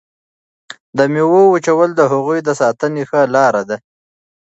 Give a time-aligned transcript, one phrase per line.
[0.97, 3.77] د میوو وچول د هغوی د ساتنې ښه لاره ده.